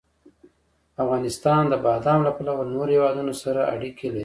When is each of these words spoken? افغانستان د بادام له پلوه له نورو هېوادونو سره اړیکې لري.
افغانستان 1.03 1.63
د 1.69 1.73
بادام 1.85 2.19
له 2.27 2.31
پلوه 2.37 2.57
له 2.67 2.71
نورو 2.75 2.91
هېوادونو 2.95 3.33
سره 3.43 3.61
اړیکې 3.73 4.07
لري. 4.09 4.19